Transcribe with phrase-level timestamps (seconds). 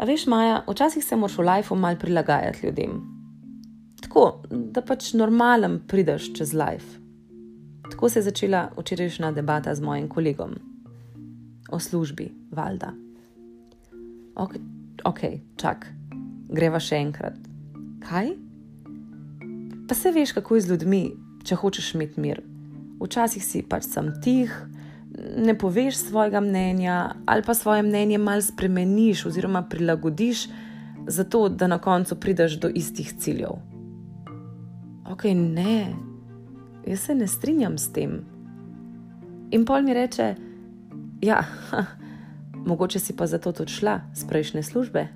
[0.00, 3.00] A veš, Maja, včasih se moraš v lifeu mal prilagajati ljudem.
[4.00, 6.98] Tako, da pač normalen prideš čez life.
[7.90, 10.54] Tako se je začela včerajšnja debata z mojim kolegom
[11.70, 12.92] o službi, valjda.
[14.34, 14.54] Ok,
[15.04, 15.20] ok,
[15.56, 15.86] čak,
[16.48, 17.36] greva še enkrat.
[18.08, 18.32] Kaj?
[19.88, 21.04] Pa se veš, kako je z ljudmi,
[21.44, 22.49] če hočeš imeti mir.
[23.00, 24.52] Včasih si pač sam tih,
[25.36, 30.48] ne poveš svojega mnenja, ali pa svoje mnenje malo spremeniš oziroma prilagodiš,
[31.06, 33.56] zato da na koncu prideš do istih ciljev.
[35.10, 35.94] Ok, ne,
[36.86, 38.20] jaz se ne strinjam s tem.
[39.50, 40.34] In pol mi reče,
[41.22, 41.84] ja, ha,
[42.68, 45.08] mogoče si pa zato tudi šla z prejšnje službe.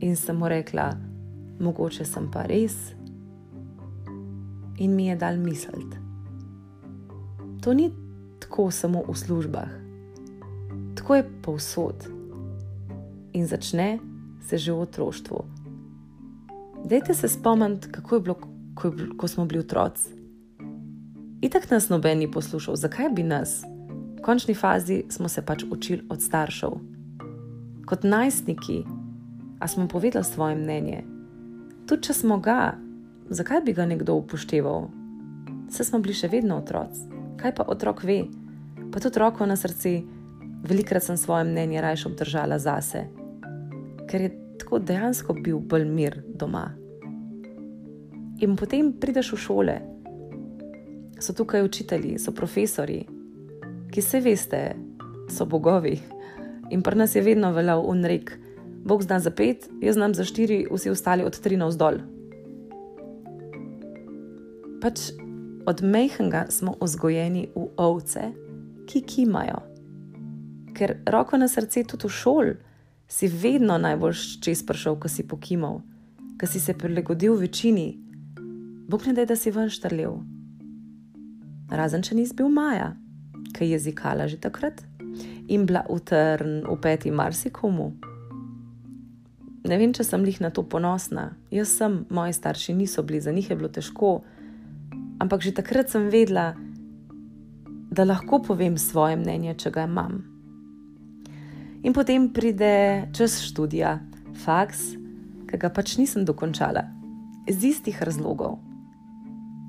[0.00, 0.92] In sem mu rekla,
[1.60, 2.94] mogoče sem pa res.
[4.78, 5.99] In mi je dal misliti.
[7.60, 7.90] To ni
[8.40, 9.68] tako samo v službah.
[10.94, 12.08] Tako je povsod.
[13.32, 13.98] In začne
[14.48, 15.44] se že v otroštvu.
[16.84, 18.36] Dajte se spomniti, kako je bilo,
[18.74, 20.08] ko, je ko smo bili otroci.
[21.40, 23.64] Itak nas noben ni poslušal, zakaj bi nas?
[24.18, 26.70] V končni fazi smo se pač učili od staršev.
[27.86, 28.84] Kot najstniki,
[29.60, 31.04] a smo povedali svoje mnenje.
[31.86, 32.74] Tudi če smo ga,
[33.28, 34.88] zakaj bi ga nekdo upošteval?
[35.68, 37.09] Vse smo bili še vedno otroci.
[37.40, 38.20] Kaj pa otrok ve?
[38.90, 40.02] pa tudi roko na srce,
[40.66, 43.06] velikrat sem svoje mnenje raje obdržala zase,
[44.10, 46.70] ker je tako dejansko bil bolj mir doma.
[48.40, 49.76] In potem prideš v šole,
[51.20, 53.04] so tukaj učitelji, so profesori,
[53.92, 54.62] ki se veste,
[55.28, 55.98] so bogovi.
[56.70, 58.38] In pri nas je vedno veljal unrek,
[58.80, 61.98] Bog zna za pet, jaz znam za štiri, vsi ostali od tri navzdol.
[64.80, 65.12] Pač
[65.70, 68.32] od mehanga smo vzgojeni v ovce,
[68.86, 69.60] ki kimajo.
[70.74, 72.54] Ker roko na srce tudi v šoli
[73.06, 75.78] si vedno najbolj čez prišel, ko si pokimal,
[76.40, 77.98] ko si se prilagodil večini.
[78.88, 80.18] Bog ne da, da si ven štrlel.
[81.70, 82.96] Razen če nisi bil Maja,
[83.54, 84.82] ki je jezikala že takrat
[85.46, 87.92] in bila utrn v peti marsikomu.
[89.70, 91.36] Ne vem, če sem jih na to ponosna.
[91.54, 94.22] Jaz sem, moji starši niso bili, za njih je bilo težko,
[95.20, 96.56] ampak že takrat sem vedela,
[97.90, 100.22] da lahko povem svoje mnenje, če ga imam.
[101.82, 103.98] In potem pride čas študija,
[104.44, 104.96] faks,
[105.50, 106.86] ki ga pač nisem dokončala,
[107.50, 108.60] iz istih razlogov.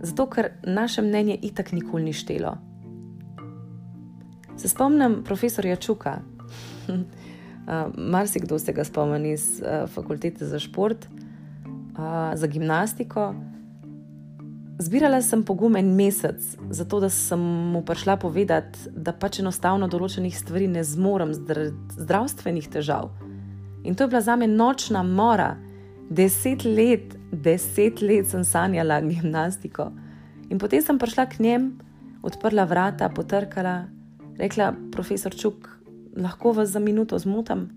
[0.02, 2.56] Zato, ker naše mnenje itak nikoli ni štelo.
[4.58, 6.20] Se spomnim profesorja Čuka,
[8.14, 9.62] marsikdo se ga spomni iz
[9.94, 11.08] fakultete za šport,
[12.34, 13.34] za gimnastiko.
[14.80, 20.34] Zbirala sem pogum en mesec, zato da sem mu prišla povedati, da pač enostavno določenih
[20.38, 23.12] stvari ne zmorem zaradi zdravstvenih težav.
[23.84, 25.56] In to je bila za me nočna mora.
[26.10, 29.92] Deset let, deset let sem sanjala gimnastiko.
[30.50, 31.68] In potem sem prišla k njem,
[32.24, 33.86] odprla vrata, potrkala,
[34.38, 35.70] rekla: Profesor Čuk,
[36.18, 37.70] lahko vas za minuto zmotam.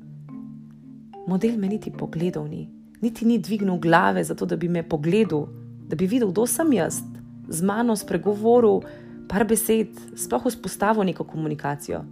[1.26, 2.68] Model me niti pogledal ni,
[3.00, 5.46] niti ni dvignil glave, zato da bi me pogledal
[5.88, 7.02] da bi videl, kdo sem jaz,
[7.48, 8.82] z mano spregovoril
[9.28, 12.04] par besed, sploh vzpostavil neko komunikacijo.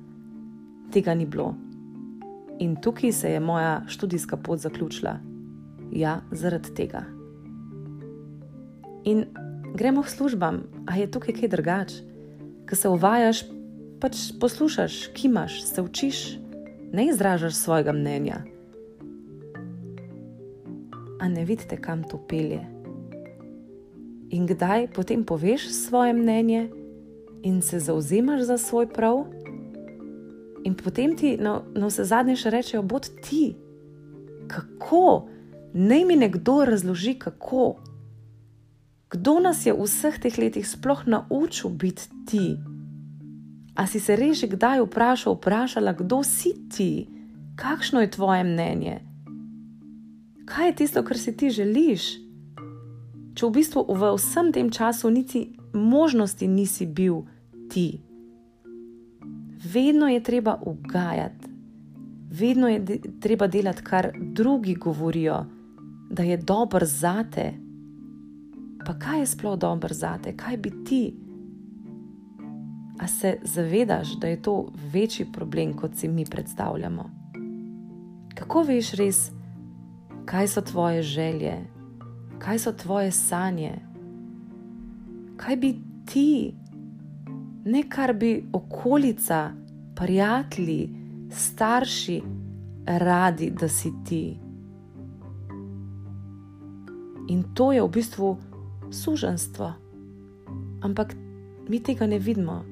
[0.92, 1.54] Tega ni bilo.
[2.60, 5.16] In tukaj se je moja študijska pot zaključila.
[5.92, 7.04] Ja, zaradi tega.
[9.04, 9.24] In
[9.74, 12.02] gremo v službam, a je tukaj kaj drugače,
[12.68, 13.44] ki se uvajaš,
[14.00, 16.38] pač poslušaš, kimaš, se učiš,
[16.92, 18.42] ne izražaš svojega mnenja.
[21.20, 22.81] A ne vidite, kam to pelje?
[24.32, 26.70] In kdaj potem poveš svoje mnenje
[27.42, 29.26] in se zauzemaš za svoj prav,
[30.64, 33.54] in potem ti na, na vse zadnje še rečejo: Bod ti,
[34.48, 35.28] kako,
[35.74, 37.76] naj mi nekdo razloži, kako.
[39.12, 42.46] Kdo nas je v vseh teh letih sploh naučil biti ti?
[43.76, 47.08] A si se reži kdaj vprašal, vprašala, kdo si ti,
[47.56, 49.00] kakšno je tvoje mnenje?
[50.48, 52.21] Kaj je tisto, kar si ti želiš?
[53.34, 57.22] Če v bistvu v vsem tem času niti možnosti nisi bil
[57.70, 58.00] ti.
[59.72, 61.48] Vedno je treba ugajati,
[62.30, 65.44] vedno je de treba delati, kar drugi govorijo,
[66.10, 67.52] da je dobro za te.
[68.86, 71.14] Pa kaj je sploh dobro za te, kaj bi ti?
[72.98, 77.10] A se zavedaš, da je to večji problem, kot si mi predstavljamo?
[78.34, 79.30] Kako veš res,
[80.24, 81.54] kaj so tvoje želje,
[82.42, 83.78] kaj so tvoje sanje,
[85.36, 85.74] kaj bi
[86.06, 86.54] ti
[87.64, 89.50] ne kar bi okolica,
[89.94, 90.90] prijatelji,
[91.30, 92.22] starši
[92.86, 94.38] radi, da si ti.
[97.28, 98.36] In to je v bistvu
[98.90, 99.72] suženstvo.
[100.82, 101.14] Ampak
[101.68, 102.64] mi tega ne vidimo,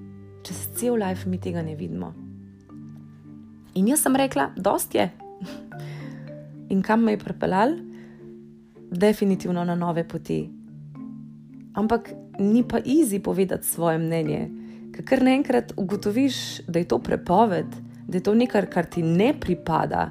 [0.42, 2.14] čez cel life mi tega ne vidimo.
[3.74, 5.10] In jaz sem rekla, dost je.
[6.70, 7.89] In kam me je pripeljal?
[8.90, 10.50] Definitivno na nove poti.
[11.74, 14.48] Ampak ni pa easy povedati svoje mnenje,
[15.06, 17.66] ker naenkrat ugotoviš, da je to prepoved,
[18.08, 20.10] da je to nekaj, kar ti ne pripada.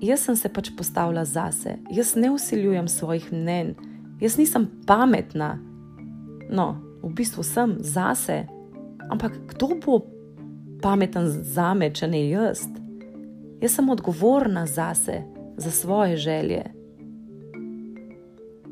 [0.00, 3.74] Jaz sem se pač postavila zase, jaz ne usiljujem svojih mnen,
[4.20, 5.58] jaz nisem pametna.
[6.50, 8.44] No, v bistvu sem zase,
[9.10, 10.00] ampak kdo bo
[10.82, 12.66] pameten za me, če ne jaz?
[13.60, 15.22] Jaz sem odgovorna zase,
[15.56, 16.62] za svoje želje.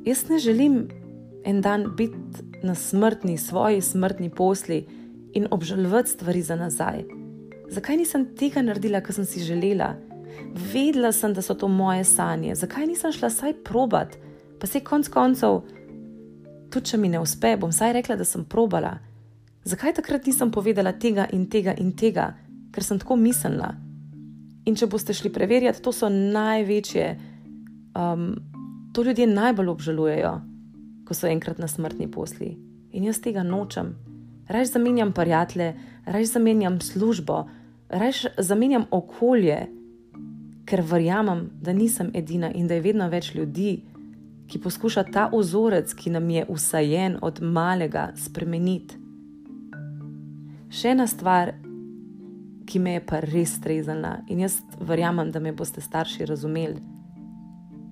[0.04, 0.88] Jaz ne želim
[1.44, 2.16] en dan biti
[2.62, 4.86] na smrtni, svoji smrtni posli
[5.32, 7.04] in obžalovati stvari za nazaj.
[7.68, 9.94] Zakaj nisem tega naredila, kar sem si želela?
[10.72, 14.16] Vedela sem, da so to moje sanje, zakaj nisem šla saj probat,
[14.60, 15.60] pa se konc koncev,
[16.70, 18.98] tudi če mi ne uspe, bom saj rekla, da sem probala.
[19.64, 22.34] Zakaj takrat nisem povedala tega in tega in tega,
[22.72, 23.72] ker sem tako mislila?
[24.64, 27.08] In če boste šli preverjati, to so največje,
[27.98, 28.30] um,
[28.94, 30.32] to ljudje najbolj obžalujejo,
[31.04, 32.54] ko so enkrat na smrtni posli.
[32.96, 33.94] In jaz tega nočem.
[34.48, 35.74] Raj zamenjam prijatelje,
[36.06, 37.44] raj zamenjam službo,
[37.88, 39.66] raj zamenjam okolje,
[40.64, 43.82] ker verjamem, da nisem edina in da je vedno več ljudi,
[44.48, 49.00] ki poskuša ta ozorec, ki nam je usajen od malega, spremeniti.
[50.74, 51.54] Še ena stvar,
[52.66, 56.80] ki me je pa res strezala in jaz verjamem, da me boste starši razumeli,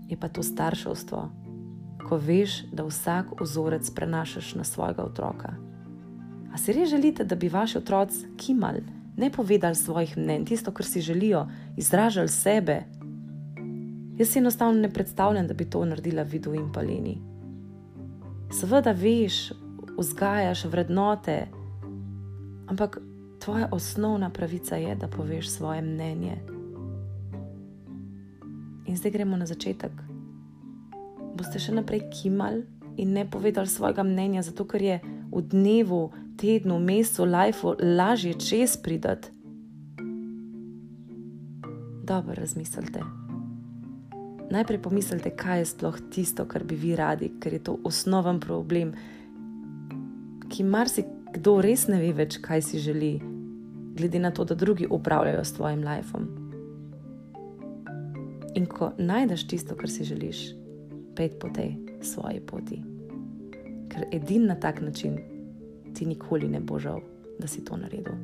[0.09, 1.21] je pa to starševstvo,
[2.09, 5.55] ko veš, da vsak ozorec prenašaš na svojega otroka.
[6.53, 8.83] A si res želite, da bi vaši otroci kimali,
[9.17, 11.47] ne povedali svojih mnen, tisto, kar si želijo,
[11.77, 12.83] izražali sebe?
[14.19, 17.17] Jaz si enostavno ne predstavljam, da bi to naredila vidu in paleni.
[18.53, 19.53] Seveda veš,
[19.99, 21.47] vzgajaš vrednote,
[22.69, 22.99] ampak
[23.45, 26.37] tvoja osnovna pravica je, da poveš svoje mnenje.
[28.87, 29.93] In zdaj gremo na začetek.
[31.35, 32.63] Boste še naprej kimali
[32.97, 35.01] in ne povedali svojega mnenja, zato ker je
[35.33, 39.33] v dnevu, tednu, mesecu, lifeu lažje čez pridati.
[42.05, 43.01] Dobro razmislite.
[44.53, 48.93] Najprej pomislite, kaj je sploh tisto, kar bi vi radi, ker je to osnoven problem,
[50.53, 53.17] ki marsikaj kdo res ne ve več, kaj si želi,
[53.97, 56.29] glede na to, da drugi upravljajo s tvojim lifeom.
[58.55, 60.53] In ko najdeš tisto, kar si želiš,
[61.17, 62.83] pet po tej svoji poti.
[63.89, 65.19] Ker edini na tak način
[65.95, 67.01] ti nikoli ne bo žal,
[67.39, 68.15] da si to naredil.